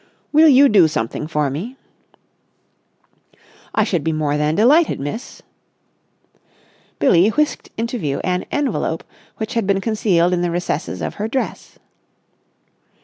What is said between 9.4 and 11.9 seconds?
had been concealed in the recesses of her dress.